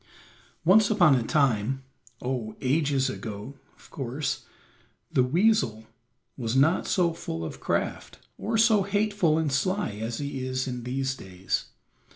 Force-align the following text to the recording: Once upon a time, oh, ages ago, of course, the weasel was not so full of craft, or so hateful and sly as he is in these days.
Once 0.65 0.89
upon 0.89 1.13
a 1.13 1.21
time, 1.21 1.83
oh, 2.23 2.55
ages 2.59 3.07
ago, 3.07 3.53
of 3.77 3.91
course, 3.91 4.45
the 5.11 5.21
weasel 5.21 5.85
was 6.35 6.55
not 6.55 6.87
so 6.87 7.13
full 7.13 7.45
of 7.45 7.59
craft, 7.59 8.17
or 8.35 8.57
so 8.57 8.81
hateful 8.81 9.37
and 9.37 9.51
sly 9.51 9.91
as 10.01 10.17
he 10.17 10.43
is 10.43 10.67
in 10.67 10.85
these 10.85 11.13
days. 11.13 11.65